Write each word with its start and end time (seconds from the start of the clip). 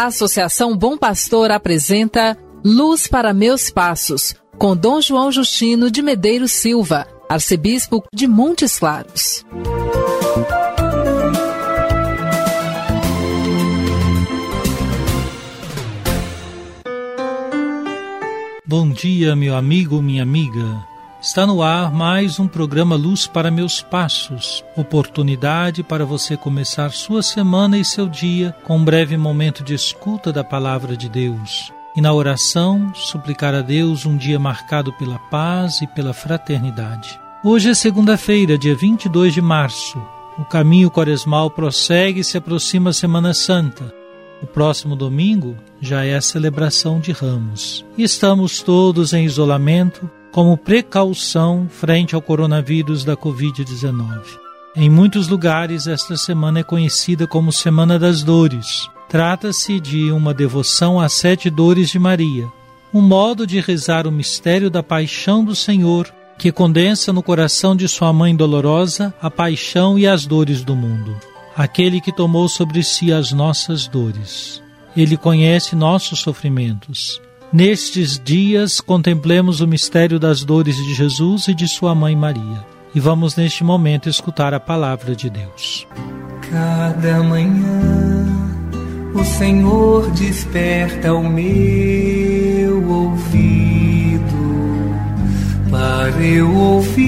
A 0.00 0.06
Associação 0.06 0.74
Bom 0.74 0.96
Pastor 0.96 1.50
apresenta 1.50 2.34
Luz 2.64 3.06
para 3.06 3.34
Meus 3.34 3.68
Passos, 3.68 4.34
com 4.56 4.74
Dom 4.74 4.98
João 4.98 5.30
Justino 5.30 5.90
de 5.90 6.00
Medeiros 6.00 6.52
Silva, 6.52 7.06
arcebispo 7.28 8.02
de 8.10 8.26
Montes 8.26 8.78
Claros. 8.78 9.44
Bom 18.64 18.88
dia, 18.88 19.36
meu 19.36 19.54
amigo, 19.54 20.00
minha 20.00 20.22
amiga. 20.22 20.89
Está 21.22 21.46
no 21.46 21.62
ar 21.62 21.92
mais 21.92 22.40
um 22.40 22.48
programa 22.48 22.96
Luz 22.96 23.26
para 23.26 23.50
Meus 23.50 23.82
Passos. 23.82 24.64
Oportunidade 24.74 25.82
para 25.82 26.06
você 26.06 26.34
começar 26.34 26.92
sua 26.92 27.22
semana 27.22 27.76
e 27.76 27.84
seu 27.84 28.08
dia 28.08 28.56
com 28.64 28.78
um 28.78 28.84
breve 28.84 29.18
momento 29.18 29.62
de 29.62 29.74
escuta 29.74 30.32
da 30.32 30.42
palavra 30.42 30.96
de 30.96 31.10
Deus. 31.10 31.70
E 31.94 32.00
na 32.00 32.10
oração, 32.10 32.90
suplicar 32.94 33.54
a 33.54 33.60
Deus 33.60 34.06
um 34.06 34.16
dia 34.16 34.38
marcado 34.38 34.94
pela 34.94 35.18
paz 35.18 35.82
e 35.82 35.86
pela 35.86 36.14
fraternidade. 36.14 37.20
Hoje 37.44 37.68
é 37.68 37.74
segunda-feira, 37.74 38.56
dia 38.56 38.74
22 38.74 39.34
de 39.34 39.42
março. 39.42 40.02
O 40.38 40.44
caminho 40.46 40.90
quaresmal 40.90 41.50
prossegue 41.50 42.20
e 42.20 42.24
se 42.24 42.38
aproxima 42.38 42.90
a 42.90 42.94
Semana 42.94 43.34
Santa. 43.34 43.92
O 44.42 44.46
próximo 44.46 44.96
domingo 44.96 45.54
já 45.82 46.02
é 46.02 46.14
a 46.14 46.22
celebração 46.22 46.98
de 46.98 47.12
Ramos. 47.12 47.84
Estamos 47.98 48.62
todos 48.62 49.12
em 49.12 49.26
isolamento 49.26 50.10
como 50.30 50.56
precaução 50.56 51.66
frente 51.68 52.14
ao 52.14 52.22
coronavírus 52.22 53.04
da 53.04 53.16
Covid-19. 53.16 54.20
Em 54.76 54.88
muitos 54.88 55.28
lugares, 55.28 55.86
esta 55.86 56.16
semana 56.16 56.60
é 56.60 56.62
conhecida 56.62 57.26
como 57.26 57.52
Semana 57.52 57.98
das 57.98 58.22
Dores. 58.22 58.88
Trata-se 59.08 59.80
de 59.80 60.12
uma 60.12 60.32
devoção 60.32 61.00
às 61.00 61.12
sete 61.12 61.50
dores 61.50 61.90
de 61.90 61.98
Maria, 61.98 62.46
um 62.94 63.00
modo 63.00 63.46
de 63.46 63.60
rezar 63.60 64.06
o 64.06 64.12
mistério 64.12 64.70
da 64.70 64.82
paixão 64.82 65.44
do 65.44 65.56
Senhor, 65.56 66.12
que 66.38 66.52
condensa 66.52 67.12
no 67.12 67.22
coração 67.22 67.74
de 67.74 67.88
sua 67.88 68.12
mãe 68.12 68.34
dolorosa 68.34 69.12
a 69.20 69.30
paixão 69.30 69.98
e 69.98 70.06
as 70.06 70.24
dores 70.26 70.62
do 70.62 70.76
mundo 70.76 71.16
aquele 71.56 72.00
que 72.00 72.10
tomou 72.10 72.48
sobre 72.48 72.82
si 72.82 73.12
as 73.12 73.32
nossas 73.32 73.86
dores. 73.86 74.62
Ele 74.96 75.16
conhece 75.16 75.76
nossos 75.76 76.20
sofrimentos. 76.20 77.20
Nestes 77.52 78.20
dias, 78.22 78.80
contemplemos 78.80 79.60
o 79.60 79.66
mistério 79.66 80.20
das 80.20 80.44
dores 80.44 80.76
de 80.76 80.94
Jesus 80.94 81.48
e 81.48 81.54
de 81.54 81.66
sua 81.66 81.96
mãe 81.96 82.14
Maria. 82.14 82.64
E 82.94 83.00
vamos 83.00 83.34
neste 83.34 83.64
momento 83.64 84.08
escutar 84.08 84.54
a 84.54 84.60
palavra 84.60 85.16
de 85.16 85.28
Deus. 85.28 85.84
Cada 86.48 87.24
manhã 87.24 88.24
o 89.14 89.24
Senhor 89.24 90.08
desperta 90.12 91.12
o 91.12 91.28
meu 91.28 92.88
ouvido 92.88 94.20
para 95.70 96.22
eu 96.22 96.54
ouvir 96.54 97.00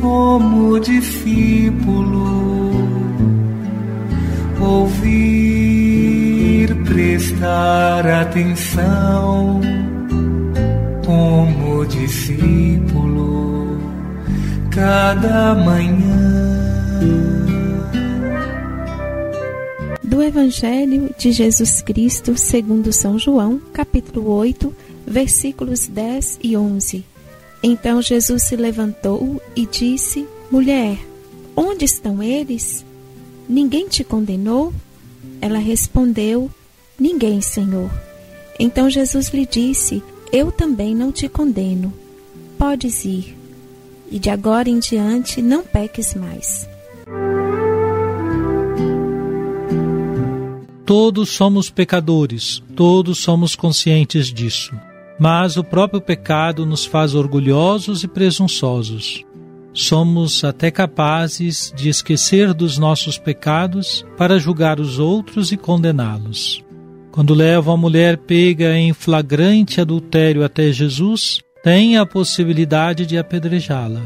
como 0.00 0.80
discípulo 0.80 2.40
ouvir 4.60 5.79
prestar 7.40 8.06
atenção 8.06 9.60
como 11.06 11.86
discípulo 11.86 13.78
cada 14.70 15.54
manhã 15.54 17.00
do 20.02 20.22
Evangelho 20.22 21.14
de 21.16 21.32
Jesus 21.32 21.80
Cristo 21.80 22.36
segundo 22.36 22.92
São 22.92 23.18
João, 23.18 23.58
capítulo 23.72 24.30
8, 24.32 24.74
versículos 25.06 25.88
10 25.88 26.40
e 26.42 26.54
11. 26.54 27.02
Então 27.62 28.02
Jesus 28.02 28.42
se 28.42 28.56
levantou 28.56 29.40
e 29.56 29.64
disse: 29.64 30.26
Mulher, 30.50 30.98
onde 31.56 31.86
estão 31.86 32.22
eles? 32.22 32.84
Ninguém 33.48 33.88
te 33.88 34.04
condenou? 34.04 34.74
Ela 35.40 35.58
respondeu: 35.58 36.50
Ninguém, 37.00 37.40
Senhor. 37.40 37.90
Então 38.58 38.90
Jesus 38.90 39.30
lhe 39.30 39.46
disse: 39.46 40.02
Eu 40.30 40.52
também 40.52 40.94
não 40.94 41.10
te 41.10 41.30
condeno. 41.30 41.90
Podes 42.58 43.06
ir. 43.06 43.34
E 44.10 44.18
de 44.18 44.28
agora 44.28 44.68
em 44.68 44.78
diante 44.78 45.40
não 45.40 45.62
peques 45.62 46.14
mais. 46.14 46.68
Todos 50.84 51.30
somos 51.30 51.70
pecadores, 51.70 52.62
todos 52.74 53.18
somos 53.18 53.54
conscientes 53.54 54.26
disso. 54.26 54.74
Mas 55.18 55.56
o 55.56 55.64
próprio 55.64 56.00
pecado 56.00 56.66
nos 56.66 56.84
faz 56.84 57.14
orgulhosos 57.14 58.02
e 58.02 58.08
presunçosos. 58.08 59.24
Somos 59.72 60.42
até 60.42 60.70
capazes 60.70 61.72
de 61.76 61.88
esquecer 61.88 62.52
dos 62.52 62.76
nossos 62.76 63.16
pecados 63.16 64.04
para 64.18 64.38
julgar 64.38 64.80
os 64.80 64.98
outros 64.98 65.52
e 65.52 65.56
condená-los. 65.56 66.64
Quando 67.12 67.34
levam 67.34 67.74
a 67.74 67.76
mulher 67.76 68.16
pega 68.16 68.76
em 68.76 68.92
flagrante 68.92 69.80
adultério 69.80 70.44
até 70.44 70.70
Jesus, 70.72 71.40
tem 71.62 71.96
a 71.96 72.06
possibilidade 72.06 73.04
de 73.04 73.18
apedrejá-la. 73.18 74.02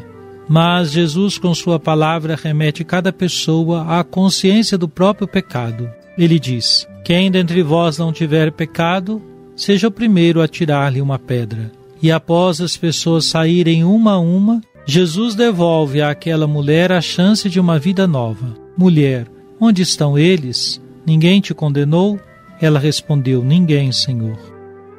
Mas 0.48 0.92
Jesus, 0.92 1.38
com 1.38 1.54
Sua 1.54 1.78
palavra, 1.78 2.38
remete 2.40 2.84
cada 2.84 3.12
pessoa 3.12 3.98
à 3.98 4.04
consciência 4.04 4.76
do 4.76 4.88
próprio 4.88 5.26
pecado. 5.26 5.88
Ele 6.18 6.38
diz: 6.38 6.86
Quem 7.04 7.30
dentre 7.30 7.62
vós 7.62 7.98
não 7.98 8.12
tiver 8.12 8.52
pecado, 8.52 9.22
seja 9.56 9.88
o 9.88 9.90
primeiro 9.90 10.42
a 10.42 10.48
tirar-lhe 10.48 11.00
uma 11.00 11.18
pedra. 11.18 11.70
E 12.02 12.10
após 12.10 12.60
as 12.60 12.76
pessoas 12.76 13.24
saírem 13.24 13.84
uma 13.84 14.12
a 14.12 14.18
uma, 14.18 14.60
Jesus 14.86 15.34
devolve 15.34 16.02
àquela 16.02 16.46
mulher 16.46 16.92
a 16.92 17.00
chance 17.00 17.48
de 17.48 17.58
uma 17.58 17.78
vida 17.78 18.06
nova. 18.06 18.54
Mulher, 18.76 19.26
onde 19.58 19.80
estão 19.80 20.18
eles? 20.18 20.80
Ninguém 21.06 21.40
te 21.40 21.54
condenou? 21.54 22.20
Ela 22.60 22.78
respondeu: 22.78 23.42
Ninguém, 23.42 23.92
Senhor. 23.92 24.38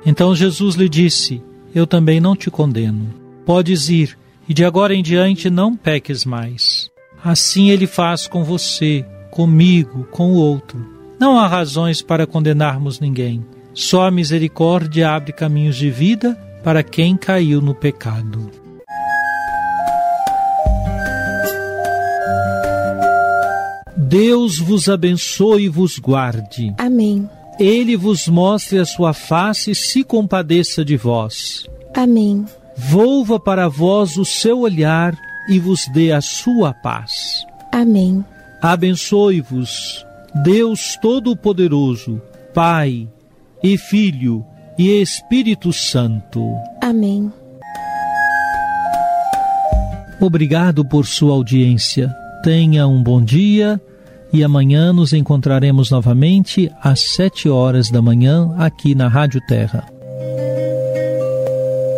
Então 0.06 0.36
Jesus 0.36 0.76
lhe 0.76 0.88
disse: 0.88 1.42
Eu 1.74 1.88
também 1.88 2.20
não 2.20 2.36
te 2.36 2.52
condeno. 2.52 3.14
Podes 3.46 3.90
ir, 3.90 4.18
e 4.48 4.54
de 4.54 4.64
agora 4.64 4.94
em 4.94 5.02
diante 5.02 5.50
não 5.50 5.76
peques 5.76 6.26
mais. 6.26 6.90
Assim 7.24 7.70
ele 7.70 7.88
faz 7.88 8.28
com 8.28 8.44
você, 8.44 9.06
comigo, 9.32 10.08
com 10.12 10.32
o 10.32 10.36
outro. 10.36 10.80
Não 11.20 11.40
há 11.40 11.48
razões 11.48 12.02
para 12.02 12.28
condenarmos 12.28 13.00
ninguém. 13.00 13.44
Só 13.74 14.06
a 14.06 14.12
misericórdia 14.12 15.10
abre 15.10 15.34
caminhos 15.34 15.76
de 15.76 15.90
vida 15.90 16.38
para 16.64 16.84
quem 16.84 17.18
caiu 17.18 17.62
no 17.62 17.76
pecado. 17.76 18.50
Deus 23.98 24.60
vos 24.60 24.88
abençoe 24.88 25.64
e 25.64 25.70
vos 25.70 25.98
guarde. 25.98 26.74
Amém. 26.78 27.28
Ele 27.60 27.96
vos 27.96 28.28
mostre 28.28 28.80
a 28.80 28.86
sua 28.86 29.14
face 29.14 29.72
e 29.72 29.76
se 29.76 30.04
compadeça 30.04 30.84
de 30.84 30.98
vós. 30.98 31.66
Amém. 31.94 32.46
Volva 32.76 33.40
para 33.40 33.70
vós 33.70 34.18
o 34.18 34.26
seu 34.26 34.60
olhar 34.60 35.18
e 35.48 35.58
vos 35.60 35.88
dê 35.94 36.12
a 36.12 36.20
sua 36.20 36.74
paz. 36.74 37.46
Amém. 37.72 38.24
Abençoe-vos, 38.62 40.06
Deus 40.44 40.98
Todo-Poderoso, 41.02 42.22
Pai 42.54 43.08
e 43.64 43.78
Filho 43.78 44.46
e 44.78 45.02
Espírito 45.02 45.72
Santo. 45.72 46.42
Amém. 46.82 47.32
Obrigado 50.20 50.84
por 50.84 51.06
sua 51.06 51.34
audiência. 51.34 52.14
Tenha 52.44 52.88
um 52.88 53.02
bom 53.02 53.24
dia 53.24 53.80
e 54.36 54.44
amanhã 54.44 54.92
nos 54.92 55.14
encontraremos 55.14 55.90
novamente 55.90 56.70
às 56.84 57.00
sete 57.16 57.48
horas 57.48 57.90
da 57.90 58.02
manhã 58.02 58.54
aqui 58.58 58.94
na 58.94 59.08
Rádio 59.08 59.40
Terra. 59.48 59.86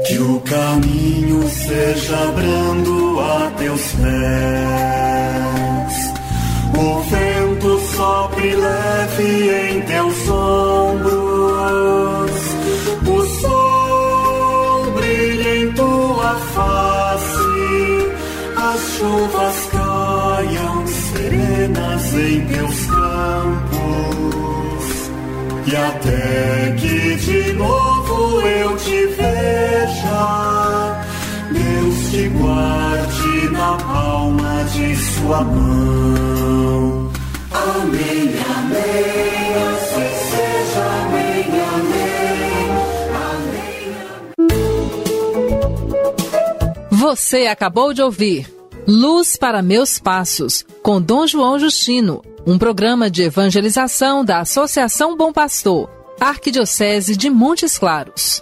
Que 0.07 0.19
o 0.19 0.39
caminho 0.41 1.49
seja 1.49 2.31
brando 2.35 3.19
a 3.19 3.51
teus 3.57 3.81
pés, 3.93 4.03
o 6.77 7.01
vento 7.09 7.79
sopre 7.95 8.55
leve 8.55 9.49
em 9.63 9.66
em 22.19 22.45
teus 22.47 22.85
campos, 22.87 23.77
e 25.67 25.75
até 25.75 26.75
que 26.77 27.15
de 27.15 27.53
novo 27.53 28.41
eu 28.41 28.75
te 28.77 29.05
veja, 29.07 31.03
Deus 31.51 32.11
te 32.11 32.27
guarde 32.29 33.49
na 33.51 33.77
palma 33.77 34.63
de 34.73 34.95
sua 34.95 35.43
mão. 35.43 37.11
Amém, 37.51 38.33
amém, 38.57 39.55
assim 39.69 40.09
seja, 40.29 40.85
amém, 41.05 41.45
amém. 41.75 42.69
amém, 43.31 43.95
amém. 44.39 44.57
Você 46.91 47.47
acabou 47.47 47.93
de 47.93 48.01
ouvir. 48.01 48.56
Luz 48.89 49.35
para 49.35 49.61
Meus 49.61 49.99
Passos, 49.99 50.65
com 50.81 51.01
Dom 51.01 51.27
João 51.27 51.59
Justino, 51.59 52.23
um 52.45 52.57
programa 52.57 53.11
de 53.11 53.23
evangelização 53.23 54.23
da 54.23 54.39
Associação 54.39 55.17
Bom 55.17 55.33
Pastor, 55.33 55.89
Arquidiocese 56.21 57.17
de 57.17 57.29
Montes 57.29 57.77
Claros. 57.77 58.41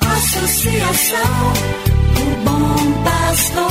Associação 0.00 1.20
do 2.14 2.24
Bom 2.42 3.04
Pastor, 3.04 3.70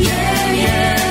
yeah, 0.00 0.52
yeah. 0.54 1.07